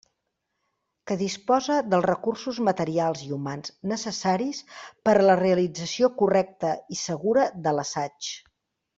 [1.09, 4.61] Que disposa dels recursos materials i humans necessaris
[5.09, 8.31] per a la realització correcta i segura de l'assaig.